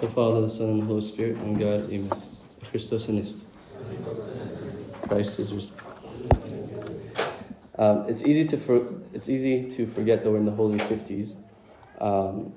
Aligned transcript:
The 0.00 0.08
Father, 0.08 0.40
the 0.40 0.48
Son, 0.48 0.68
and 0.68 0.82
the 0.82 0.86
Holy 0.86 1.02
Spirit, 1.02 1.36
one 1.38 1.58
God, 1.58 1.92
Amen. 1.92 2.10
Christos 2.70 3.10
anist. 3.10 3.44
Christ 5.02 5.38
is 5.38 5.52
risen. 5.52 5.76
Um, 7.76 8.06
it's 8.08 8.22
easy 8.22 8.46
to 8.46 8.56
for, 8.56 8.86
it's 9.12 9.28
easy 9.28 9.68
to 9.68 9.86
forget 9.86 10.22
that 10.22 10.30
we're 10.30 10.38
in 10.38 10.46
the 10.46 10.52
Holy 10.52 10.78
Fifties, 10.78 11.36
um, 12.00 12.54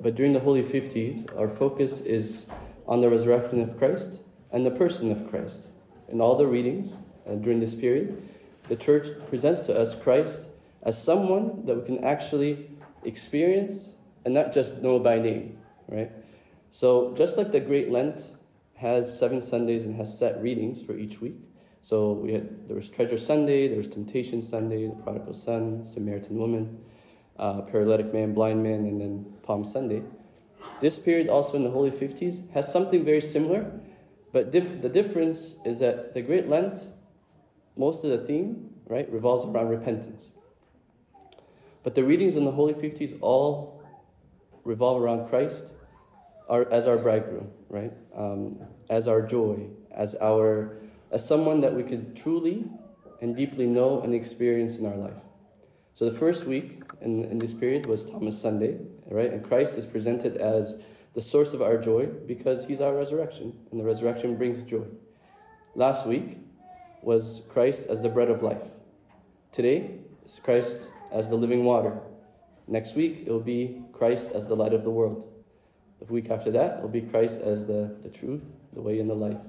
but 0.00 0.16
during 0.16 0.32
the 0.32 0.40
Holy 0.40 0.64
Fifties, 0.64 1.24
our 1.38 1.48
focus 1.48 2.00
is 2.00 2.46
on 2.88 3.00
the 3.00 3.08
resurrection 3.08 3.60
of 3.60 3.78
Christ 3.78 4.22
and 4.50 4.66
the 4.66 4.72
person 4.72 5.12
of 5.12 5.30
Christ. 5.30 5.68
In 6.08 6.20
all 6.20 6.36
the 6.36 6.48
readings 6.48 6.96
uh, 7.28 7.34
during 7.36 7.60
this 7.60 7.76
period, 7.76 8.20
the 8.66 8.74
Church 8.74 9.06
presents 9.28 9.62
to 9.62 9.78
us 9.78 9.94
Christ 9.94 10.48
as 10.82 11.00
someone 11.00 11.64
that 11.66 11.76
we 11.76 11.82
can 11.86 12.04
actually 12.04 12.68
experience 13.04 13.92
and 14.24 14.34
not 14.34 14.52
just 14.52 14.82
know 14.82 14.98
by 14.98 15.20
name, 15.20 15.58
right? 15.88 16.10
So 16.70 17.14
just 17.14 17.36
like 17.36 17.52
the 17.52 17.60
Great 17.60 17.90
Lent 17.90 18.30
has 18.74 19.18
seven 19.18 19.40
Sundays 19.40 19.84
and 19.84 19.94
has 19.96 20.16
set 20.16 20.40
readings 20.42 20.82
for 20.82 20.96
each 20.96 21.20
week. 21.20 21.36
So 21.80 22.12
we 22.12 22.32
had 22.32 22.66
there 22.66 22.76
was 22.76 22.90
Treasure 22.90 23.18
Sunday, 23.18 23.68
there 23.68 23.78
was 23.78 23.88
Temptation 23.88 24.42
Sunday, 24.42 24.88
the 24.88 24.94
Prodigal 24.96 25.32
Son, 25.32 25.84
Samaritan 25.84 26.36
Woman, 26.36 26.78
uh, 27.38 27.62
Paralytic 27.62 28.12
Man, 28.12 28.34
Blind 28.34 28.62
Man, 28.62 28.86
and 28.86 29.00
then 29.00 29.26
Palm 29.42 29.64
Sunday. 29.64 30.02
This 30.80 30.98
period 30.98 31.28
also 31.28 31.56
in 31.56 31.64
the 31.64 31.70
Holy 31.70 31.90
Fifties 31.90 32.40
has 32.52 32.70
something 32.70 33.04
very 33.04 33.20
similar, 33.20 33.70
but 34.32 34.52
the 34.52 34.60
difference 34.88 35.56
is 35.64 35.78
that 35.78 36.12
the 36.12 36.22
Great 36.22 36.48
Lent, 36.48 36.78
most 37.76 38.04
of 38.04 38.10
the 38.10 38.18
theme 38.18 38.70
right 38.88 39.10
revolves 39.10 39.44
around 39.44 39.68
repentance. 39.68 40.28
But 41.82 41.94
the 41.94 42.02
readings 42.02 42.36
in 42.36 42.44
the 42.44 42.50
Holy 42.50 42.74
Fifties 42.74 43.14
all 43.20 43.80
revolve 44.64 45.00
around 45.00 45.28
Christ 45.28 45.72
our, 46.48 46.70
as 46.70 46.86
our 46.86 46.96
bridegroom, 46.96 47.50
right? 47.68 47.92
Um, 48.14 48.58
as 48.88 49.08
our 49.08 49.22
joy, 49.22 49.68
as 49.90 50.14
our 50.16 50.76
as 51.12 51.26
someone 51.26 51.60
that 51.60 51.72
we 51.72 51.82
could 51.82 52.16
truly 52.16 52.64
and 53.20 53.36
deeply 53.36 53.66
know 53.66 54.00
and 54.00 54.14
experience 54.14 54.76
in 54.76 54.86
our 54.86 54.96
life. 54.96 55.16
So 55.94 56.04
the 56.04 56.16
first 56.16 56.46
week 56.46 56.82
in, 57.00 57.24
in 57.24 57.38
this 57.38 57.54
period 57.54 57.86
was 57.86 58.10
Thomas 58.10 58.38
Sunday, 58.38 58.78
right? 59.08 59.32
And 59.32 59.42
Christ 59.42 59.78
is 59.78 59.86
presented 59.86 60.36
as 60.36 60.82
the 61.14 61.22
source 61.22 61.52
of 61.52 61.62
our 61.62 61.78
joy 61.78 62.06
because 62.06 62.66
he's 62.66 62.80
our 62.80 62.94
resurrection, 62.94 63.56
and 63.70 63.80
the 63.80 63.84
resurrection 63.84 64.36
brings 64.36 64.62
joy. 64.62 64.84
Last 65.74 66.06
week 66.06 66.38
was 67.02 67.42
Christ 67.48 67.86
as 67.86 68.02
the 68.02 68.08
bread 68.08 68.28
of 68.28 68.42
life. 68.42 68.68
Today 69.52 69.92
is 70.24 70.40
Christ 70.42 70.88
as 71.12 71.28
the 71.28 71.36
living 71.36 71.64
water. 71.64 71.98
Next 72.66 72.96
week 72.96 73.22
it 73.26 73.30
will 73.30 73.40
be 73.40 73.80
Christ 73.92 74.32
as 74.32 74.48
the 74.48 74.56
light 74.56 74.74
of 74.74 74.82
the 74.82 74.90
world. 74.90 75.35
The 76.00 76.12
week 76.12 76.30
after 76.30 76.50
that 76.50 76.82
will 76.82 76.88
be 76.88 77.00
Christ 77.00 77.40
as 77.40 77.66
the, 77.66 77.96
the 78.02 78.10
truth, 78.10 78.52
the 78.72 78.80
way, 78.80 79.00
and 79.00 79.08
the 79.08 79.14
life. 79.14 79.40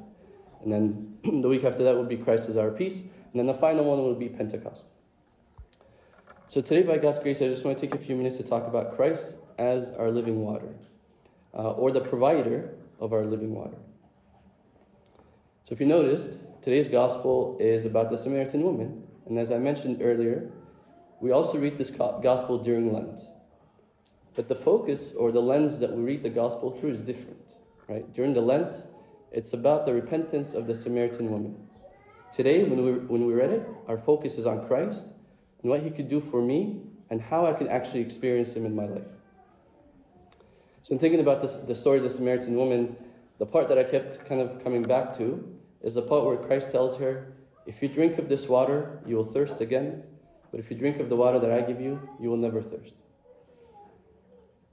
And 0.64 0.72
then 0.72 1.18
the 1.42 1.48
week 1.48 1.64
after 1.64 1.84
that 1.84 1.96
will 1.96 2.06
be 2.06 2.18
Christ 2.18 2.50
as 2.50 2.58
our 2.58 2.72
peace. 2.72 3.02
And 3.02 3.36
then 3.36 3.46
the 3.46 3.54
final 3.54 3.86
one 3.86 4.00
will 4.00 4.16
be 4.16 4.30
Pentecost. 4.30 4.86
So 6.48 6.62
today, 6.62 6.84
by 6.84 6.98
God's 6.98 7.20
grace, 7.20 7.42
I 7.42 7.48
just 7.48 7.66
want 7.66 7.78
to 7.78 7.86
take 7.86 7.94
a 7.94 7.98
few 7.98 8.16
minutes 8.16 8.38
to 8.38 8.44
talk 8.44 8.68
about 8.68 8.96
Christ 8.96 9.36
as 9.58 9.92
our 9.92 10.10
living 10.10 10.42
water, 10.42 10.74
uh, 11.54 11.72
or 11.72 11.92
the 11.92 12.00
provider 12.00 12.74
of 13.00 13.12
our 13.12 13.26
living 13.26 13.54
water. 13.54 13.78
So 15.64 15.74
if 15.74 15.82
you 15.82 15.86
noticed, 15.86 16.38
today's 16.62 16.88
gospel 16.88 17.58
is 17.60 17.86
about 17.86 18.10
the 18.10 18.18
Samaritan 18.18 18.62
woman. 18.64 19.04
And 19.26 19.38
as 19.38 19.52
I 19.52 19.58
mentioned 19.58 20.02
earlier, 20.02 20.50
we 21.20 21.32
also 21.32 21.58
read 21.58 21.76
this 21.76 21.92
gospel 21.92 22.58
during 22.58 22.94
Lent. 22.94 23.20
But 24.38 24.48
the 24.48 24.56
focus 24.56 25.14
or 25.14 25.32
the 25.32 25.42
lens 25.42 25.80
that 25.80 25.92
we 25.92 26.04
read 26.04 26.22
the 26.22 26.30
gospel 26.30 26.70
through 26.70 26.92
is 26.92 27.02
different, 27.02 27.56
right? 27.90 28.06
During 28.14 28.36
the 28.36 28.42
Lent, 28.42 28.86
it's 29.32 29.54
about 29.54 29.88
the 29.88 29.96
repentance 29.96 30.54
of 30.54 30.68
the 30.68 30.76
Samaritan 30.76 31.32
woman. 31.32 31.58
Today, 32.32 32.64
when 32.64 32.86
we, 32.86 32.92
when 32.92 33.26
we 33.26 33.34
read 33.34 33.50
it, 33.50 33.68
our 33.88 33.98
focus 33.98 34.38
is 34.38 34.46
on 34.46 34.64
Christ 34.68 35.08
and 35.64 35.72
what 35.72 35.82
he 35.82 35.90
could 35.90 36.08
do 36.08 36.22
for 36.22 36.40
me 36.40 36.84
and 37.10 37.20
how 37.20 37.48
I 37.48 37.54
can 37.54 37.68
actually 37.68 38.02
experience 38.02 38.54
him 38.54 38.64
in 38.64 38.76
my 38.76 38.86
life. 38.86 39.08
So, 40.84 40.94
in 40.94 41.00
thinking 41.00 41.20
about 41.20 41.42
this, 41.42 41.56
the 41.56 41.74
story 41.74 41.98
of 41.98 42.04
the 42.04 42.10
Samaritan 42.12 42.56
woman, 42.56 42.96
the 43.40 43.46
part 43.48 43.68
that 43.70 43.80
I 43.80 43.84
kept 43.86 44.24
kind 44.26 44.40
of 44.40 44.64
coming 44.64 44.84
back 44.84 45.14
to 45.18 45.52
is 45.82 45.96
the 45.96 46.04
part 46.04 46.26
where 46.26 46.38
Christ 46.38 46.70
tells 46.70 46.96
her, 47.00 47.34
If 47.66 47.82
you 47.82 47.90
drink 47.90 48.20
of 48.20 48.30
this 48.30 48.48
water, 48.48 49.00
you 49.04 49.16
will 49.16 49.24
thirst 49.24 49.62
again, 49.62 50.04
but 50.52 50.60
if 50.60 50.70
you 50.70 50.78
drink 50.78 51.00
of 51.00 51.10
the 51.10 51.16
water 51.16 51.40
that 51.40 51.52
I 51.52 51.62
give 51.62 51.82
you, 51.82 52.00
you 52.20 52.30
will 52.30 52.38
never 52.38 52.62
thirst. 52.62 52.98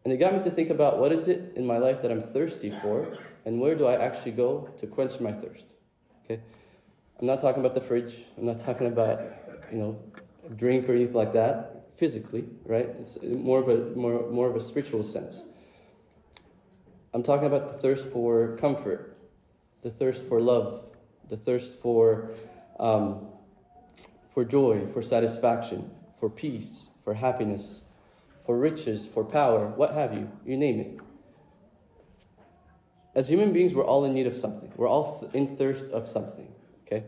And 0.04 0.12
it 0.12 0.18
got 0.18 0.34
me 0.34 0.42
to 0.42 0.50
think 0.50 0.70
about 0.70 0.98
what 0.98 1.12
is 1.12 1.28
it 1.28 1.54
in 1.56 1.66
my 1.66 1.78
life 1.78 2.02
that 2.02 2.10
I'm 2.10 2.20
thirsty 2.20 2.70
for, 2.70 3.16
and 3.46 3.58
where 3.60 3.74
do 3.74 3.86
I 3.86 3.96
actually 3.96 4.32
go 4.32 4.68
to 4.76 4.86
quench 4.86 5.18
my 5.18 5.32
thirst? 5.32 5.66
Okay? 6.24 6.40
I'm 7.18 7.26
not 7.26 7.40
talking 7.40 7.60
about 7.60 7.74
the 7.74 7.80
fridge. 7.80 8.24
I'm 8.36 8.44
not 8.44 8.58
talking 8.58 8.86
about, 8.86 9.22
you 9.72 9.78
know, 9.78 9.98
drink 10.56 10.88
or 10.88 10.94
anything 10.94 11.14
like 11.14 11.32
that, 11.32 11.86
physically, 11.94 12.44
right? 12.66 12.86
It's 13.00 13.22
more 13.22 13.60
of 13.60 13.68
a 13.68 13.96
more, 13.96 14.30
more 14.30 14.48
of 14.48 14.56
a 14.56 14.60
spiritual 14.60 15.02
sense. 15.02 15.42
I'm 17.14 17.22
talking 17.22 17.46
about 17.46 17.68
the 17.68 17.74
thirst 17.74 18.08
for 18.08 18.56
comfort, 18.56 19.16
the 19.82 19.90
thirst 19.90 20.28
for 20.28 20.40
love, 20.40 20.84
the 21.30 21.36
thirst 21.36 21.80
for 21.80 22.30
um, 22.78 23.28
for 24.32 24.44
joy, 24.44 24.86
for 24.88 25.00
satisfaction, 25.00 25.90
for 26.18 26.28
peace, 26.28 26.88
for 27.04 27.14
happiness, 27.14 27.83
for 28.44 28.58
riches, 28.58 29.06
for 29.06 29.24
power, 29.24 29.68
what 29.68 29.92
have 29.94 30.12
you, 30.14 30.30
you 30.44 30.56
name 30.56 30.80
it. 30.80 31.00
As 33.14 33.28
human 33.28 33.52
beings, 33.52 33.74
we're 33.74 33.84
all 33.84 34.04
in 34.04 34.12
need 34.12 34.26
of 34.26 34.36
something. 34.36 34.72
We're 34.76 34.88
all 34.88 35.20
th- 35.20 35.32
in 35.34 35.56
thirst 35.56 35.86
of 35.86 36.08
something, 36.08 36.52
okay? 36.86 37.04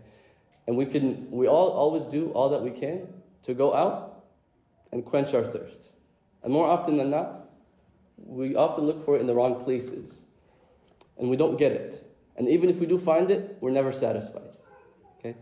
And 0.67 0.77
we 0.77 0.87
can, 0.87 1.31
we 1.31 1.47
all 1.47 1.71
always 1.71 2.07
do 2.07 2.31
all 2.31 2.49
that 2.51 2.63
we 2.63 2.71
can 2.71 3.09
to 3.43 3.55
go 3.55 3.75
out 3.75 4.25
and 4.93 5.05
quench 5.05 5.35
our 5.35 5.45
thirst. 5.45 5.91
And 6.43 6.53
more 6.53 6.67
often 6.67 6.97
than 6.97 7.11
not, 7.11 7.51
we 8.17 8.57
often 8.57 8.85
look 8.85 9.05
for 9.05 9.17
it 9.17 9.21
in 9.21 9.27
the 9.27 9.35
wrong 9.35 9.63
places. 9.63 10.21
And 11.19 11.29
we 11.29 11.37
don't 11.37 11.57
get 11.59 11.73
it. 11.73 12.03
And 12.37 12.49
even 12.49 12.71
if 12.71 12.79
we 12.79 12.87
do 12.87 12.99
find 12.99 13.31
it, 13.31 13.59
we're 13.61 13.71
never 13.71 13.93
satisfied. 13.93 14.51
Okay? 15.19 15.35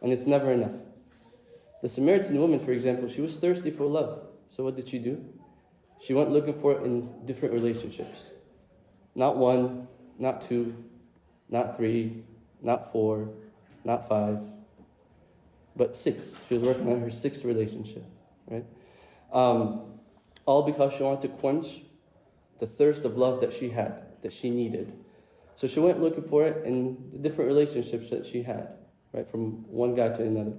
And 0.00 0.12
it's 0.12 0.26
never 0.26 0.52
enough. 0.52 0.76
The 1.82 1.88
Samaritan 1.88 2.40
woman, 2.40 2.58
for 2.58 2.72
example, 2.72 3.08
she 3.08 3.20
was 3.20 3.36
thirsty 3.36 3.70
for 3.70 3.84
love. 3.84 4.22
So 4.48 4.64
what 4.64 4.76
did 4.76 4.88
she 4.88 4.98
do? 4.98 5.24
She 6.00 6.14
went 6.14 6.30
looking 6.30 6.54
for 6.54 6.72
it 6.72 6.84
in 6.84 7.26
different 7.26 7.54
relationships. 7.54 8.30
Not 9.14 9.36
one, 9.36 9.88
not 10.18 10.42
two, 10.42 10.74
not 11.48 11.76
three, 11.76 12.22
not 12.62 12.92
four, 12.92 13.28
not 13.84 14.08
five, 14.08 14.38
but 15.76 15.96
six. 15.96 16.34
She 16.46 16.54
was 16.54 16.62
working 16.62 16.90
on 16.90 17.00
her 17.00 17.10
sixth 17.10 17.44
relationship, 17.44 18.04
right? 18.48 18.64
Um, 19.32 19.82
all 20.46 20.62
because 20.62 20.94
she 20.94 21.02
wanted 21.02 21.22
to 21.22 21.28
quench 21.28 21.82
the 22.58 22.66
thirst 22.66 23.04
of 23.04 23.16
love 23.16 23.40
that 23.40 23.52
she 23.52 23.68
had, 23.68 24.02
that 24.22 24.32
she 24.32 24.50
needed. 24.50 24.92
So 25.54 25.66
she 25.66 25.80
went 25.80 26.00
looking 26.00 26.22
for 26.22 26.44
it 26.44 26.64
in 26.64 26.96
the 27.12 27.18
different 27.18 27.48
relationships 27.48 28.10
that 28.10 28.24
she 28.24 28.42
had, 28.42 28.74
right, 29.12 29.28
from 29.28 29.64
one 29.70 29.94
guy 29.94 30.08
to 30.08 30.22
another. 30.22 30.52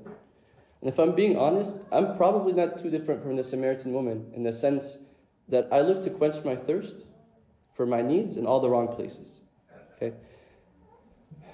And 0.81 0.89
if 0.89 0.99
I'm 0.99 1.13
being 1.13 1.37
honest, 1.37 1.81
I'm 1.91 2.15
probably 2.15 2.53
not 2.53 2.79
too 2.79 2.89
different 2.89 3.21
from 3.21 3.35
the 3.35 3.43
Samaritan 3.43 3.93
woman 3.93 4.31
in 4.33 4.43
the 4.43 4.53
sense 4.53 4.97
that 5.49 5.67
I 5.71 5.81
look 5.81 6.01
to 6.03 6.09
quench 6.09 6.43
my 6.45 6.55
thirst 6.55 7.05
for 7.73 7.85
my 7.85 8.01
needs 8.01 8.37
in 8.37 8.45
all 8.45 8.59
the 8.59 8.69
wrong 8.69 8.87
places. 8.87 9.41
Okay? 9.95 10.15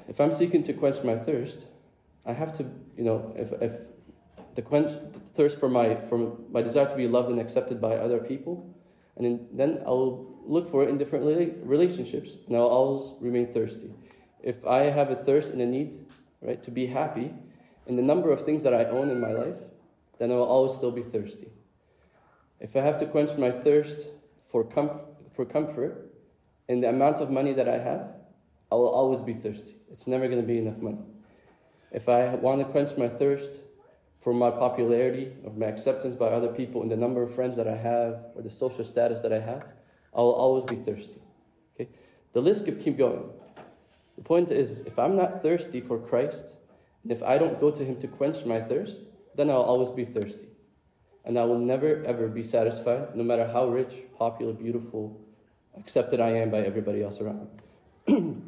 If 0.08 0.22
I'm 0.22 0.32
seeking 0.32 0.62
to 0.64 0.74
quench 0.74 1.04
my 1.04 1.16
thirst, 1.16 1.68
I 2.26 2.34
have 2.34 2.54
to, 2.54 2.64
you 2.98 3.04
know, 3.04 3.34
if, 3.36 3.52
if 3.62 3.74
the 4.54 4.62
quench 4.62 4.92
the 4.92 5.20
thirst 5.20 5.60
for 5.60 5.70
my 5.70 5.96
for 5.96 6.38
my 6.50 6.62
desire 6.62 6.86
to 6.86 6.96
be 6.96 7.08
loved 7.08 7.30
and 7.30 7.40
accepted 7.40 7.82
by 7.82 7.96
other 7.96 8.20
people, 8.20 8.74
and 9.18 9.48
then 9.52 9.82
I'll 9.86 10.26
look 10.46 10.70
for 10.70 10.84
it 10.84 10.90
in 10.90 10.98
different 10.98 11.26
relationships, 11.64 12.38
and 12.48 12.56
I'll 12.56 12.68
always 12.68 13.14
remain 13.20 13.48
thirsty. 13.48 13.94
If 14.42 14.66
I 14.66 14.84
have 14.84 15.10
a 15.10 15.16
thirst 15.16 15.52
and 15.52 15.62
a 15.62 15.66
need, 15.66 16.06
right, 16.42 16.62
to 16.64 16.72
be 16.72 16.86
happy, 16.86 17.34
in 17.88 17.96
the 17.96 18.02
number 18.02 18.32
of 18.32 18.44
things 18.44 18.64
that 18.64 18.74
I 18.74 18.86
own 18.86 19.10
in 19.10 19.20
my 19.20 19.32
life, 19.32 19.60
then 20.18 20.32
I 20.32 20.36
will 20.36 20.44
always 20.44 20.74
still 20.74 20.92
be 20.92 21.04
thirsty. 21.04 21.50
If 22.60 22.76
I 22.76 22.82
have 22.82 22.98
to 23.00 23.06
quench 23.06 23.38
my 23.38 23.52
thirst 23.52 24.10
for, 24.48 24.64
comf- 24.64 25.04
for 25.32 25.46
comfort 25.46 26.14
in 26.68 26.82
the 26.82 26.90
amount 26.90 27.20
of 27.20 27.30
money 27.30 27.54
that 27.54 27.68
I 27.68 27.78
have, 27.78 28.16
I 28.72 28.76
will 28.76 28.90
always 28.90 29.22
be 29.22 29.34
thirsty. 29.34 29.76
It's 29.92 30.08
never 30.08 30.28
going 30.28 30.42
to 30.42 30.48
be 30.48 30.58
enough 30.58 30.80
money. 30.80 31.00
If 31.92 32.10
I 32.10 32.36
want 32.36 32.60
to 32.60 32.66
quench 32.66 32.98
my 32.98 33.08
thirst 33.08 33.62
for 34.18 34.34
my 34.34 34.50
popularity 34.50 35.32
or 35.44 35.54
my 35.54 35.68
acceptance 35.68 36.16
by 36.16 36.28
other 36.28 36.48
people 36.48 36.82
in 36.82 36.90
the 36.90 36.98
number 36.98 37.22
of 37.22 37.34
friends 37.34 37.56
that 37.58 37.68
I 37.68 37.76
have 37.76 38.26
or 38.36 38.42
the 38.42 38.50
social 38.50 38.84
status 38.84 39.22
that 39.22 39.32
I 39.32 39.40
have, 39.40 39.68
I 40.14 40.22
will 40.22 40.34
always 40.34 40.64
be 40.64 40.76
thirsty. 40.76 41.22
Okay? 41.76 41.90
The 42.34 42.42
list 42.42 42.66
could 42.66 42.82
keep 42.82 42.98
going. 42.98 43.30
The 44.16 44.24
point 44.24 44.50
is, 44.50 44.82
if 44.82 44.98
I'm 44.98 45.16
not 45.16 45.42
thirsty 45.42 45.82
for 45.82 46.00
Christ, 46.00 46.58
and 47.06 47.12
if 47.12 47.22
I 47.22 47.38
don't 47.38 47.60
go 47.60 47.70
to 47.70 47.86
Him 47.86 47.98
to 47.98 48.08
quench 48.08 48.46
my 48.46 48.60
thirst, 48.60 49.04
then 49.36 49.52
I'll 49.52 49.62
always 49.62 49.92
be 49.92 50.04
thirsty. 50.04 50.48
And 51.24 51.38
I 51.38 51.46
will 51.46 51.60
never, 51.60 52.04
ever 52.04 52.28
be 52.28 52.42
satisfied, 52.42 53.16
no 53.16 53.24
matter 53.24 53.46
how 53.46 53.68
rich, 53.68 53.94
popular, 54.18 54.54
beautiful, 54.54 55.22
accepted 55.78 56.20
I 56.20 56.32
am 56.32 56.50
by 56.50 56.62
everybody 56.62 57.04
else 57.04 57.22
around. 57.22 57.48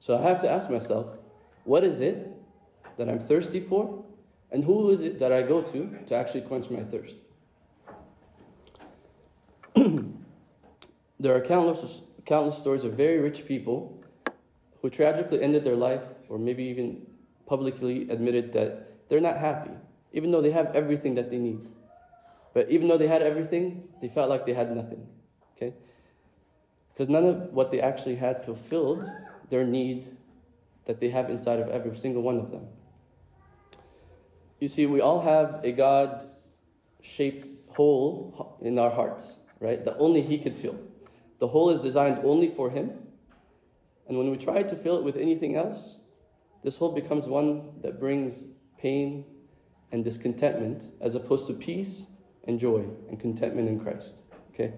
so 0.00 0.18
I 0.18 0.20
have 0.20 0.38
to 0.40 0.50
ask 0.50 0.68
myself, 0.68 1.16
what 1.64 1.82
is 1.82 2.02
it 2.02 2.28
that 2.98 3.08
I'm 3.08 3.18
thirsty 3.18 3.60
for? 3.60 4.04
And 4.50 4.62
who 4.62 4.90
is 4.90 5.00
it 5.00 5.18
that 5.20 5.32
I 5.32 5.40
go 5.40 5.62
to 5.62 5.98
to 6.08 6.14
actually 6.14 6.42
quench 6.42 6.68
my 6.68 6.82
thirst? 6.82 7.16
there 11.18 11.34
are 11.34 11.40
countless, 11.40 12.02
countless 12.26 12.58
stories 12.58 12.84
of 12.84 12.92
very 12.92 13.18
rich 13.18 13.46
people 13.46 14.04
who 14.82 14.90
tragically 14.90 15.40
ended 15.40 15.64
their 15.64 15.76
life, 15.76 16.06
or 16.28 16.38
maybe 16.38 16.64
even 16.64 17.06
publicly 17.46 18.08
admitted 18.10 18.52
that 18.52 19.08
they're 19.08 19.20
not 19.20 19.36
happy, 19.36 19.72
even 20.12 20.30
though 20.30 20.40
they 20.40 20.50
have 20.50 20.74
everything 20.74 21.14
that 21.16 21.30
they 21.30 21.38
need. 21.38 21.68
But 22.54 22.70
even 22.70 22.88
though 22.88 22.98
they 22.98 23.08
had 23.08 23.22
everything, 23.22 23.88
they 24.00 24.08
felt 24.08 24.28
like 24.28 24.46
they 24.46 24.52
had 24.52 24.74
nothing. 24.74 25.06
Okay? 25.56 25.74
Because 26.92 27.08
none 27.08 27.24
of 27.24 27.52
what 27.52 27.70
they 27.70 27.80
actually 27.80 28.16
had 28.16 28.44
fulfilled 28.44 29.10
their 29.48 29.64
need 29.64 30.16
that 30.84 31.00
they 31.00 31.08
have 31.08 31.30
inside 31.30 31.60
of 31.60 31.68
every 31.68 31.94
single 31.96 32.22
one 32.22 32.38
of 32.38 32.50
them. 32.50 32.66
You 34.60 34.68
see, 34.68 34.86
we 34.86 35.00
all 35.00 35.20
have 35.20 35.60
a 35.64 35.72
God 35.72 36.24
shaped 37.00 37.46
hole 37.68 38.58
in 38.60 38.78
our 38.78 38.90
hearts, 38.90 39.38
right? 39.60 39.84
That 39.84 39.96
only 39.98 40.22
He 40.22 40.38
could 40.38 40.54
fill. 40.54 40.78
The 41.38 41.48
hole 41.48 41.70
is 41.70 41.80
designed 41.80 42.20
only 42.24 42.48
for 42.48 42.70
Him. 42.70 42.92
And 44.08 44.18
when 44.18 44.30
we 44.30 44.36
try 44.36 44.62
to 44.62 44.76
fill 44.76 44.98
it 44.98 45.04
with 45.04 45.16
anything 45.16 45.56
else, 45.56 45.96
this 46.62 46.76
hole 46.76 46.92
becomes 46.92 47.26
one 47.26 47.80
that 47.82 47.98
brings 47.98 48.44
pain 48.78 49.24
and 49.90 50.04
discontentment 50.04 50.84
as 51.00 51.14
opposed 51.14 51.46
to 51.48 51.52
peace 51.52 52.06
and 52.44 52.58
joy 52.58 52.84
and 53.08 53.20
contentment 53.20 53.68
in 53.68 53.78
Christ. 53.78 54.20
Okay? 54.52 54.72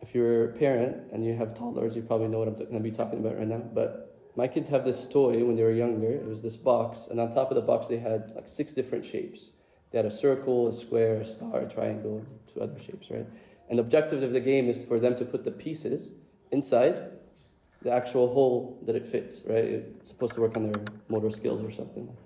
If 0.00 0.14
you're 0.14 0.50
a 0.50 0.52
parent 0.52 1.12
and 1.12 1.24
you 1.24 1.34
have 1.34 1.54
toddlers, 1.54 1.96
you 1.96 2.02
probably 2.02 2.28
know 2.28 2.38
what 2.38 2.48
I'm 2.48 2.54
going 2.54 2.72
to 2.72 2.80
be 2.80 2.90
talking 2.90 3.18
about 3.18 3.38
right 3.38 3.46
now. 3.46 3.58
But 3.58 4.16
my 4.36 4.46
kids 4.46 4.68
have 4.68 4.84
this 4.84 5.06
toy 5.06 5.44
when 5.44 5.56
they 5.56 5.62
were 5.62 5.72
younger. 5.72 6.12
It 6.12 6.26
was 6.26 6.42
this 6.42 6.56
box, 6.56 7.08
and 7.10 7.18
on 7.18 7.30
top 7.30 7.50
of 7.50 7.56
the 7.56 7.62
box, 7.62 7.88
they 7.88 7.98
had 7.98 8.30
like 8.36 8.46
six 8.46 8.72
different 8.72 9.04
shapes. 9.04 9.50
They 9.90 9.98
had 9.98 10.06
a 10.06 10.10
circle, 10.10 10.68
a 10.68 10.72
square, 10.72 11.20
a 11.20 11.24
star, 11.24 11.60
a 11.60 11.68
triangle, 11.68 12.24
two 12.52 12.60
other 12.60 12.78
shapes, 12.78 13.10
right? 13.10 13.26
And 13.68 13.78
the 13.78 13.82
objective 13.82 14.22
of 14.22 14.32
the 14.32 14.40
game 14.40 14.68
is 14.68 14.84
for 14.84 15.00
them 15.00 15.14
to 15.16 15.24
put 15.24 15.44
the 15.44 15.50
pieces 15.50 16.12
inside 16.52 17.17
the 17.82 17.92
actual 17.92 18.32
hole 18.32 18.78
that 18.86 18.96
it 18.96 19.06
fits, 19.06 19.42
right? 19.46 19.64
It's 19.64 20.08
supposed 20.08 20.34
to 20.34 20.40
work 20.40 20.56
on 20.56 20.70
their 20.70 20.82
motor 21.08 21.30
skills 21.30 21.62
or 21.62 21.70
something 21.70 22.06
like 22.06 22.16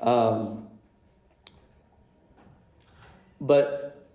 that. 0.00 0.08
Um, 0.08 0.68
but 3.40 4.08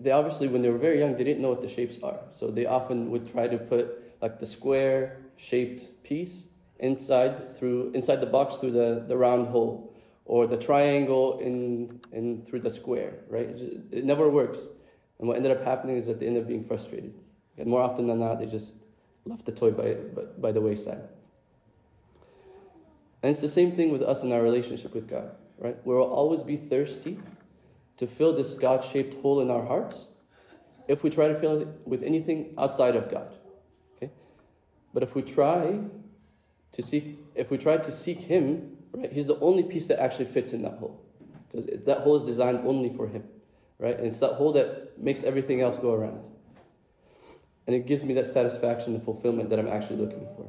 they 0.00 0.12
obviously, 0.12 0.46
when 0.48 0.62
they 0.62 0.70
were 0.70 0.78
very 0.78 1.00
young, 1.00 1.16
they 1.16 1.24
didn't 1.24 1.42
know 1.42 1.50
what 1.50 1.62
the 1.62 1.68
shapes 1.68 1.98
are. 2.02 2.20
So 2.32 2.50
they 2.50 2.66
often 2.66 3.10
would 3.10 3.30
try 3.30 3.48
to 3.48 3.58
put 3.58 4.20
like 4.22 4.38
the 4.38 4.46
square 4.46 5.18
shaped 5.36 6.02
piece 6.04 6.46
inside 6.78 7.56
through 7.56 7.90
inside 7.94 8.16
the 8.16 8.26
box 8.26 8.56
through 8.56 8.70
the, 8.70 9.04
the 9.06 9.16
round 9.16 9.48
hole 9.48 9.96
or 10.24 10.46
the 10.46 10.56
triangle 10.56 11.38
in, 11.38 12.00
in 12.12 12.42
through 12.42 12.60
the 12.60 12.70
square, 12.70 13.14
right? 13.28 13.48
It, 13.90 14.04
never 14.04 14.28
works. 14.28 14.68
And 15.18 15.26
what 15.26 15.36
ended 15.36 15.50
up 15.50 15.64
happening 15.64 15.96
is 15.96 16.06
that 16.06 16.20
they 16.20 16.26
ended 16.26 16.42
up 16.42 16.48
being 16.48 16.62
frustrated. 16.62 17.14
And 17.56 17.66
more 17.66 17.80
often 17.80 18.06
than 18.06 18.20
not, 18.20 18.38
they 18.38 18.46
just 18.46 18.74
left 19.28 19.44
the 19.44 19.52
toy 19.52 19.70
by, 19.70 19.94
by, 20.38 20.52
the 20.52 20.60
wayside. 20.60 21.02
And 23.22 23.30
it's 23.30 23.40
the 23.40 23.48
same 23.48 23.72
thing 23.72 23.90
with 23.90 24.02
us 24.02 24.22
in 24.22 24.32
our 24.32 24.42
relationship 24.42 24.94
with 24.94 25.08
God, 25.08 25.32
right? 25.58 25.76
We'll 25.84 26.02
always 26.02 26.42
be 26.42 26.56
thirsty 26.56 27.18
to 27.98 28.06
fill 28.06 28.34
this 28.34 28.54
God 28.54 28.82
shaped 28.82 29.14
hole 29.20 29.40
in 29.40 29.50
our 29.50 29.64
hearts 29.64 30.06
if 30.86 31.02
we 31.02 31.10
try 31.10 31.28
to 31.28 31.34
fill 31.34 31.60
it 31.60 31.68
with 31.84 32.02
anything 32.02 32.54
outside 32.56 32.96
of 32.96 33.10
God. 33.10 33.34
Okay? 33.96 34.10
But 34.94 35.02
if 35.02 35.14
we 35.14 35.22
try 35.22 35.78
to 36.72 36.82
seek, 36.82 37.18
if 37.34 37.50
we 37.50 37.58
try 37.58 37.76
to 37.76 37.92
seek 37.92 38.18
Him, 38.18 38.76
right, 38.92 39.12
He's 39.12 39.26
the 39.26 39.38
only 39.40 39.64
piece 39.64 39.86
that 39.88 40.00
actually 40.00 40.26
fits 40.26 40.52
in 40.52 40.62
that 40.62 40.74
hole. 40.74 41.04
Because 41.50 41.66
that 41.84 41.98
hole 41.98 42.16
is 42.16 42.22
designed 42.22 42.60
only 42.64 42.90
for 42.90 43.06
Him, 43.08 43.24
right? 43.78 43.96
And 43.96 44.06
it's 44.06 44.20
that 44.20 44.34
hole 44.34 44.52
that 44.52 44.98
makes 44.98 45.24
everything 45.24 45.60
else 45.60 45.76
go 45.76 45.92
around. 45.92 46.28
And 47.68 47.76
it 47.76 47.86
gives 47.86 48.02
me 48.02 48.14
that 48.14 48.26
satisfaction 48.26 48.94
and 48.94 49.04
fulfillment 49.04 49.50
that 49.50 49.58
I'm 49.58 49.68
actually 49.68 49.96
looking 49.96 50.26
for. 50.34 50.48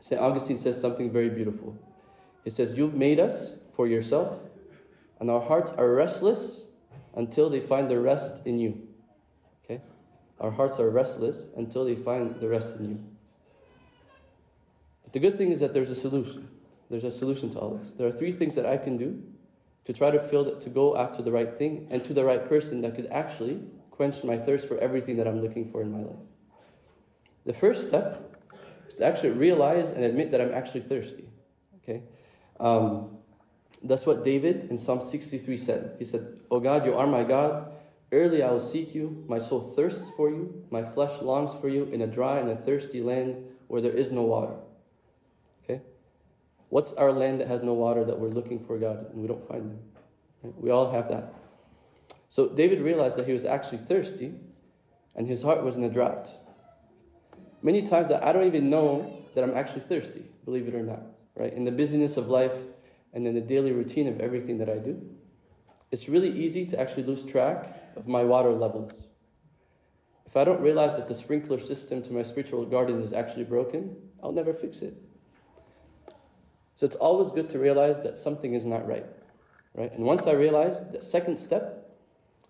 St. 0.00 0.20
Augustine 0.20 0.58
says 0.58 0.78
something 0.78 1.12
very 1.12 1.28
beautiful. 1.28 1.78
He 2.42 2.50
says, 2.50 2.76
You've 2.76 2.94
made 2.94 3.20
us 3.20 3.52
for 3.76 3.86
yourself 3.86 4.40
and 5.20 5.30
our 5.30 5.40
hearts 5.40 5.70
are 5.70 5.88
restless 5.94 6.64
until 7.14 7.48
they 7.48 7.60
find 7.60 7.88
the 7.88 8.00
rest 8.00 8.48
in 8.48 8.58
you. 8.58 8.82
Okay? 9.64 9.80
Our 10.40 10.50
hearts 10.50 10.80
are 10.80 10.90
restless 10.90 11.50
until 11.56 11.84
they 11.84 11.94
find 11.94 12.34
the 12.40 12.48
rest 12.48 12.80
in 12.80 12.88
you. 12.90 13.04
But 15.04 15.12
the 15.12 15.20
good 15.20 15.38
thing 15.38 15.52
is 15.52 15.60
that 15.60 15.72
there's 15.72 15.90
a 15.90 15.94
solution. 15.94 16.48
There's 16.90 17.04
a 17.04 17.12
solution 17.12 17.48
to 17.50 17.60
all 17.60 17.76
this. 17.76 17.92
There 17.92 18.08
are 18.08 18.12
three 18.12 18.32
things 18.32 18.56
that 18.56 18.66
I 18.66 18.76
can 18.76 18.96
do 18.96 19.22
to 19.84 19.92
try 19.92 20.10
to 20.10 20.18
feel 20.18 20.58
to 20.58 20.68
go 20.68 20.96
after 20.96 21.22
the 21.22 21.30
right 21.30 21.50
thing 21.50 21.86
and 21.90 22.04
to 22.04 22.12
the 22.12 22.24
right 22.24 22.44
person 22.48 22.80
that 22.80 22.96
could 22.96 23.06
actually 23.12 23.62
quench 23.94 24.24
my 24.24 24.36
thirst 24.36 24.66
for 24.66 24.76
everything 24.78 25.16
that 25.18 25.28
I'm 25.28 25.40
looking 25.40 25.70
for 25.70 25.80
in 25.80 25.92
my 25.92 26.00
life. 26.00 26.26
The 27.46 27.52
first 27.52 27.86
step 27.86 28.36
is 28.88 28.96
to 28.96 29.06
actually 29.06 29.30
realize 29.30 29.90
and 29.90 30.02
admit 30.04 30.32
that 30.32 30.40
I'm 30.40 30.52
actually 30.52 30.80
thirsty. 30.80 31.28
Okay? 31.82 32.02
Um, 32.58 33.18
that's 33.84 34.04
what 34.04 34.24
David 34.24 34.68
in 34.68 34.78
Psalm 34.78 35.00
63 35.00 35.56
said. 35.56 35.96
He 36.00 36.04
said, 36.04 36.40
O 36.50 36.58
God, 36.58 36.84
you 36.84 36.94
are 36.94 37.06
my 37.06 37.22
God. 37.22 37.70
Early 38.10 38.42
I 38.42 38.50
will 38.50 38.58
seek 38.58 38.96
you. 38.96 39.24
My 39.28 39.38
soul 39.38 39.60
thirsts 39.60 40.10
for 40.16 40.28
you. 40.28 40.64
My 40.70 40.82
flesh 40.82 41.20
longs 41.22 41.54
for 41.54 41.68
you 41.68 41.84
in 41.84 42.02
a 42.02 42.06
dry 42.08 42.38
and 42.40 42.48
a 42.48 42.56
thirsty 42.56 43.00
land 43.00 43.44
where 43.68 43.80
there 43.80 43.92
is 43.92 44.10
no 44.10 44.22
water. 44.22 44.54
Okay? 45.62 45.82
What's 46.68 46.92
our 46.94 47.12
land 47.12 47.40
that 47.40 47.46
has 47.46 47.62
no 47.62 47.74
water 47.74 48.04
that 48.04 48.18
we're 48.18 48.28
looking 48.28 48.58
for 48.58 48.76
God 48.76 49.10
and 49.12 49.22
we 49.22 49.28
don't 49.28 49.46
find? 49.46 49.78
Right? 50.42 50.54
We 50.58 50.70
all 50.70 50.90
have 50.90 51.08
that. 51.10 51.32
So 52.34 52.48
David 52.48 52.80
realized 52.80 53.16
that 53.18 53.26
he 53.26 53.32
was 53.32 53.44
actually 53.44 53.78
thirsty 53.78 54.34
and 55.14 55.24
his 55.24 55.40
heart 55.40 55.62
was 55.62 55.76
in 55.76 55.84
a 55.84 55.88
drought. 55.88 56.28
Many 57.62 57.80
times 57.80 58.10
I 58.10 58.32
don't 58.32 58.48
even 58.48 58.68
know 58.68 59.08
that 59.36 59.44
I'm 59.44 59.56
actually 59.56 59.82
thirsty, 59.82 60.24
believe 60.44 60.66
it 60.66 60.74
or 60.74 60.82
not. 60.82 61.02
Right? 61.36 61.52
In 61.52 61.64
the 61.64 61.70
busyness 61.70 62.16
of 62.16 62.26
life, 62.26 62.56
and 63.12 63.24
in 63.24 63.36
the 63.36 63.40
daily 63.40 63.70
routine 63.70 64.08
of 64.08 64.20
everything 64.20 64.58
that 64.58 64.68
I 64.68 64.78
do, 64.78 65.00
it's 65.92 66.08
really 66.08 66.30
easy 66.30 66.66
to 66.66 66.80
actually 66.80 67.04
lose 67.04 67.24
track 67.24 67.72
of 67.94 68.08
my 68.08 68.24
water 68.24 68.50
levels. 68.50 69.04
If 70.26 70.36
I 70.36 70.42
don't 70.42 70.60
realize 70.60 70.96
that 70.96 71.06
the 71.06 71.14
sprinkler 71.14 71.60
system 71.60 72.02
to 72.02 72.12
my 72.12 72.24
spiritual 72.24 72.64
garden 72.66 72.98
is 72.98 73.12
actually 73.12 73.44
broken, 73.44 73.94
I'll 74.24 74.32
never 74.32 74.52
fix 74.52 74.82
it. 74.82 74.96
So 76.74 76.84
it's 76.84 76.96
always 76.96 77.30
good 77.30 77.48
to 77.50 77.60
realize 77.60 78.00
that 78.00 78.16
something 78.16 78.54
is 78.54 78.66
not 78.66 78.88
right. 78.88 79.06
Right? 79.72 79.92
And 79.92 80.04
once 80.04 80.26
I 80.26 80.32
realize, 80.32 80.82
the 80.90 81.00
second 81.00 81.36
step 81.38 81.83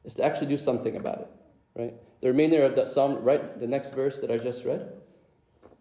is 0.05 0.15
to 0.15 0.25
actually 0.25 0.49
do 0.49 0.57
something 0.57 0.97
about 0.97 1.21
it. 1.21 1.29
Right? 1.77 1.95
The 2.21 2.29
remainder 2.29 2.63
of 2.63 2.75
that 2.77 2.89
psalm, 2.89 3.23
right, 3.23 3.59
the 3.59 3.67
next 3.67 3.95
verse 3.95 4.21
that 4.21 4.31
I 4.31 4.39
just 4.39 4.65
read, 4.65 4.93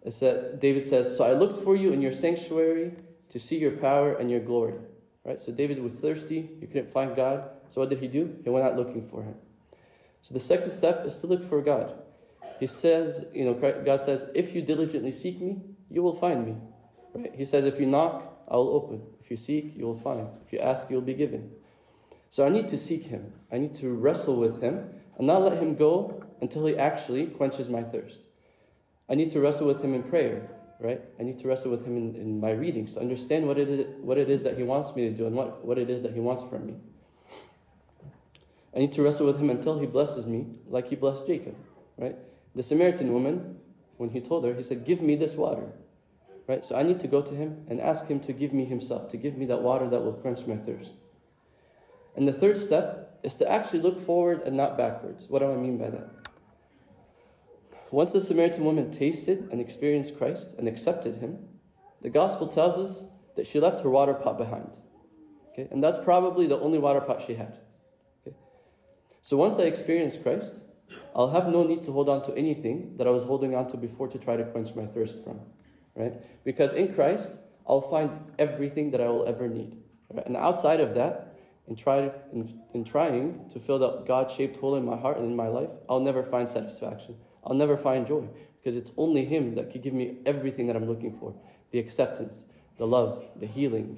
is 0.04 0.20
that 0.20 0.60
David 0.60 0.84
says, 0.84 1.16
So 1.16 1.24
I 1.24 1.34
looked 1.34 1.64
for 1.64 1.76
you 1.76 1.92
in 1.92 2.02
your 2.02 2.12
sanctuary 2.12 2.94
to 3.30 3.40
see 3.40 3.58
your 3.58 3.72
power 3.72 4.16
and 4.16 4.30
your 4.30 4.40
glory. 4.40 4.76
Right? 5.24 5.40
So 5.40 5.52
David 5.52 5.82
was 5.82 5.94
thirsty, 5.94 6.50
he 6.60 6.68
couldn't 6.68 6.90
find 6.90 7.16
God. 7.16 7.50
So 7.70 7.82
what 7.82 7.90
did 7.90 8.00
he 8.00 8.08
do? 8.08 8.36
He 8.44 8.50
went 8.50 8.66
out 8.66 8.76
looking 8.76 9.08
for 9.08 9.24
him. 9.24 9.36
So 10.22 10.34
the 10.34 10.40
second 10.40 10.72
step 10.72 11.06
is 11.06 11.20
to 11.22 11.28
look 11.28 11.44
for 11.44 11.62
God. 11.62 11.94
He 12.60 12.68
says, 12.68 13.26
you 13.34 13.46
know, 13.46 13.54
God 13.54 14.02
says, 14.02 14.26
if 14.36 14.54
you 14.54 14.62
diligently 14.62 15.12
seek 15.12 15.42
me, 15.42 15.60
you 15.90 16.04
will 16.04 16.14
find 16.14 16.46
me. 16.46 16.56
Right? 17.14 17.34
He 17.36 17.46
says, 17.46 17.66
if 17.66 17.80
you 17.80 17.86
knock, 17.86 18.46
I 18.48 18.56
will 18.56 18.70
open. 18.70 19.02
If 19.22 19.32
you 19.32 19.38
seek, 19.38 19.76
you 19.76 19.86
will 19.86 20.00
find. 20.00 20.28
If 20.46 20.54
you 20.54 20.60
ask, 20.60 20.90
you 20.90 20.96
will 20.96 21.02
be 21.02 21.14
given. 21.14 21.52
So 22.34 22.44
I 22.44 22.50
need 22.50 22.68
to 22.70 22.78
seek 22.80 23.04
him. 23.04 23.32
I 23.52 23.60
need 23.60 23.76
to 23.76 23.94
wrestle 23.94 24.38
with 24.40 24.62
him 24.62 24.90
and 25.18 25.28
not 25.28 25.44
let 25.44 25.62
him 25.62 25.76
go 25.76 26.24
until 26.42 26.66
he 26.66 26.76
actually 26.76 27.28
quenches 27.28 27.70
my 27.70 27.84
thirst. 27.84 28.24
I 29.08 29.14
need 29.14 29.30
to 29.32 29.40
wrestle 29.40 29.68
with 29.68 29.84
him 29.84 29.94
in 29.94 30.02
prayer 30.02 30.50
right? 30.84 31.02
I 31.20 31.24
need 31.24 31.38
to 31.40 31.48
wrestle 31.48 31.72
with 31.72 31.86
Him 31.86 31.98
in, 31.98 32.16
in 32.16 32.40
my 32.40 32.52
readings 32.52 32.94
to 32.96 33.00
understand 33.00 33.48
what 33.48 33.58
it, 33.58 33.70
is, 33.70 33.88
what 34.02 34.18
it 34.18 34.30
is 34.30 34.44
that 34.44 34.58
He 34.58 34.64
wants 34.64 34.94
me 34.96 35.10
to 35.10 35.16
do 35.16 35.26
and 35.26 35.36
what, 35.36 35.66
what 35.66 35.78
it 35.80 35.90
is 35.90 36.02
that 36.02 36.14
He 36.14 36.20
wants 36.20 36.44
from 36.44 36.68
me. 36.68 36.76
I 38.76 38.80
need 38.80 38.92
to 38.94 39.02
wrestle 39.02 39.26
with 39.26 39.40
Him 39.40 39.50
until 39.50 39.80
He 39.80 39.86
blesses 39.86 40.28
me 40.28 40.46
like 40.68 40.88
He 40.88 40.96
blessed 40.96 41.26
Jacob, 41.26 41.56
right? 41.98 42.18
The 42.54 42.64
Samaritan 42.64 43.14
woman, 43.14 43.58
when 43.98 44.10
He 44.10 44.20
told 44.20 44.46
her, 44.46 44.54
He 44.54 44.62
said, 44.62 44.86
Give 44.86 45.02
me 45.02 45.16
this 45.16 45.36
water, 45.36 45.72
right? 46.48 46.66
So 46.66 46.76
I 46.76 46.84
need 46.84 47.00
to 47.00 47.08
go 47.08 47.22
to 47.22 47.34
Him 47.34 47.66
and 47.70 47.80
ask 47.80 48.08
Him 48.08 48.20
to 48.22 48.34
give 48.34 48.54
me 48.54 48.66
Himself, 48.66 49.10
to 49.12 49.18
give 49.18 49.38
me 49.38 49.46
that 49.46 49.62
water 49.62 49.88
that 49.90 50.02
will 50.02 50.14
quench 50.14 50.46
my 50.46 50.58
thirst. 50.58 50.94
And 52.16 52.28
the 52.28 52.34
third 52.34 52.58
step 52.58 53.20
is 53.24 53.36
to 53.38 53.52
actually 53.52 53.80
look 53.80 54.00
forward 54.00 54.42
and 54.46 54.56
not 54.56 54.78
backwards. 54.78 55.28
What 55.30 55.40
do 55.40 55.52
I 55.52 55.56
mean 55.56 55.78
by 55.78 55.90
that? 55.90 56.10
Once 57.92 58.12
the 58.12 58.22
Samaritan 58.22 58.66
woman 58.66 58.90
tasted 58.92 59.48
and 59.52 59.62
experienced 59.62 60.18
Christ 60.18 60.56
and 60.58 60.68
accepted 60.68 61.16
him, 61.16 61.38
the 62.02 62.10
gospel 62.10 62.48
tells 62.48 62.78
us 62.78 63.06
that 63.36 63.48
she 63.48 63.60
left 63.60 63.82
her 63.82 63.90
water 63.90 64.14
pot 64.14 64.38
behind. 64.38 64.72
Okay? 65.52 65.68
And 65.72 65.82
that's 65.82 65.98
probably 65.98 66.48
the 66.48 66.60
only 66.60 66.80
water 66.80 67.02
pot 67.02 67.22
she 67.22 67.36
had. 67.36 67.60
Okay? 68.22 68.36
So 69.22 69.38
once 69.38 69.58
I 69.58 69.64
experience 69.64 70.18
Christ, 70.18 70.62
I'll 71.16 71.30
have 71.30 71.48
no 71.48 71.64
need 71.64 71.84
to 71.84 71.92
hold 71.92 72.10
on 72.10 72.24
to 72.24 72.36
anything 72.36 72.98
that 72.98 73.08
I 73.08 73.12
was 73.12 73.24
holding 73.24 73.56
on 73.56 73.68
to 73.68 73.78
before 73.78 74.08
to 74.08 74.18
try 74.18 74.36
to 74.36 74.44
quench 74.44 74.76
my 74.76 74.86
thirst 74.86 75.24
from. 75.24 75.40
Right? 75.96 76.14
Because 76.44 76.74
in 76.74 76.94
Christ, 76.94 77.40
I'll 77.68 77.82
find 77.82 78.10
everything 78.40 78.92
that 78.92 79.02
I 79.02 79.08
will 79.08 79.26
ever 79.26 79.48
need. 79.48 79.78
Right? 80.12 80.26
And 80.26 80.36
outside 80.36 80.80
of 80.80 80.96
that, 80.96 81.33
in, 81.68 81.76
try 81.76 82.02
to, 82.02 82.14
in, 82.34 82.62
in 82.74 82.84
trying 82.84 83.50
to 83.50 83.60
fill 83.60 83.80
that 83.80 84.06
God 84.06 84.30
shaped 84.30 84.58
hole 84.58 84.76
in 84.76 84.86
my 84.86 84.98
heart 84.98 85.18
and 85.18 85.26
in 85.26 85.36
my 85.36 85.48
life, 85.48 85.70
I'll 85.90 86.00
never 86.00 86.24
find 86.24 86.48
satisfaction. 86.48 87.16
I'll 87.46 87.56
never 87.56 87.78
find 87.78 88.06
joy 88.06 88.28
because 88.62 88.76
it's 88.76 88.92
only 88.98 89.26
Him 89.26 89.56
that 89.56 89.72
can 89.72 89.82
give 89.82 89.94
me 89.94 90.18
everything 90.26 90.68
that 90.68 90.76
I'm 90.76 90.88
looking 90.88 91.18
for 91.18 91.34
the 91.72 91.80
acceptance, 91.80 92.46
the 92.78 92.86
love, 92.86 93.26
the 93.38 93.48
healing, 93.48 93.98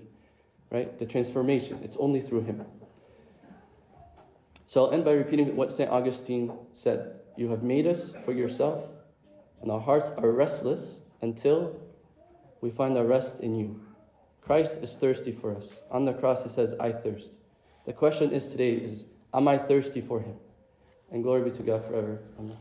right? 0.71 0.97
The 0.97 1.05
transformation. 1.05 1.79
It's 1.83 1.97
only 1.97 2.21
through 2.21 2.41
Him. 2.41 2.65
So 4.65 4.85
I'll 4.85 4.91
end 4.91 5.05
by 5.05 5.11
repeating 5.11 5.55
what 5.55 5.71
St. 5.71 5.89
Augustine 5.89 6.53
said 6.71 7.19
You 7.35 7.49
have 7.49 7.63
made 7.63 7.85
us 7.85 8.13
for 8.23 8.31
yourself, 8.31 8.83
and 9.61 9.71
our 9.71 9.79
hearts 9.79 10.11
are 10.17 10.31
restless 10.31 11.01
until 11.21 11.79
we 12.61 12.69
find 12.69 12.97
our 12.97 13.05
rest 13.05 13.41
in 13.41 13.55
you. 13.55 13.81
Christ 14.41 14.81
is 14.81 14.95
thirsty 14.95 15.31
for 15.31 15.55
us. 15.55 15.81
On 15.91 16.05
the 16.05 16.13
cross, 16.13 16.43
He 16.43 16.49
says, 16.49 16.73
I 16.79 16.91
thirst. 16.91 17.33
The 17.85 17.93
question 17.93 18.31
is 18.31 18.47
today 18.47 18.73
is, 18.73 19.05
Am 19.33 19.47
I 19.47 19.57
thirsty 19.57 20.01
for 20.01 20.19
Him? 20.19 20.35
And 21.11 21.23
glory 21.23 21.49
be 21.49 21.51
to 21.51 21.63
God 21.63 21.85
forever. 21.85 22.19
Amen. 22.39 22.57